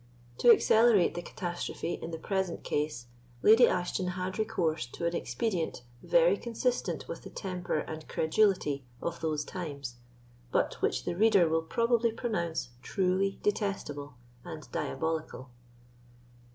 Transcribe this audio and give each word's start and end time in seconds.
To 0.39 0.49
accelerate 0.49 1.13
the 1.13 1.21
catastrophe 1.21 1.93
in 1.93 2.09
the 2.09 2.17
present 2.17 2.63
case, 2.63 3.05
Lady 3.43 3.67
Ashton 3.67 4.07
had 4.07 4.39
recourse 4.39 4.87
to 4.87 5.05
an 5.05 5.15
expedient 5.15 5.83
very 6.01 6.37
consistent 6.37 7.07
with 7.07 7.21
the 7.21 7.29
temper 7.29 7.77
and 7.77 8.07
credulity 8.07 8.83
of 8.99 9.19
those 9.21 9.45
times, 9.45 9.97
but 10.51 10.73
which 10.81 11.05
the 11.05 11.15
reader 11.15 11.47
will 11.47 11.61
probably 11.61 12.11
pronounce 12.11 12.69
truly 12.81 13.37
detestable 13.43 14.15
and 14.43 14.67
diabolical. 14.71 15.51